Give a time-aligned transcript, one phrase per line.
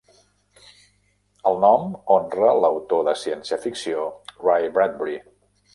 [1.51, 4.11] El nom honra l'autor de ciència-ficció
[4.49, 5.21] Ray Bradbury.